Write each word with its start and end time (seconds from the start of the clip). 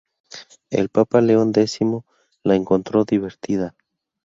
El 0.71 0.89
Papa 0.89 1.21
León 1.21 1.51
X 1.55 1.77
la 2.41 2.55
encontró 2.55 3.05
divertida. 3.05 3.75